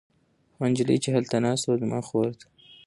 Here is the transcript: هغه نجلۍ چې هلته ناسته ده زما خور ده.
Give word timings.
هغه 0.55 0.65
نجلۍ 0.71 0.97
چې 1.03 1.09
هلته 1.15 1.35
ناسته 1.45 1.67
ده 1.71 1.77
زما 1.83 1.99
خور 2.07 2.27
ده. 2.39 2.45